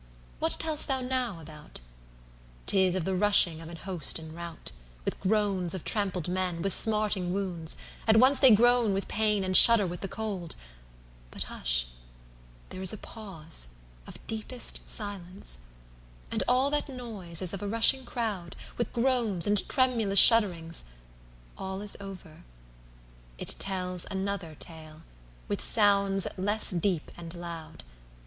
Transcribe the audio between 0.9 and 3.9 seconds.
now about?'Tis of the rushing of an